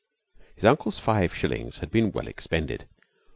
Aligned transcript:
"]His 0.55 0.65
uncle's 0.65 0.97
five 0.97 1.31
shillings 1.35 1.77
had 1.77 1.91
been 1.91 2.11
well 2.11 2.25
expended. 2.25 2.87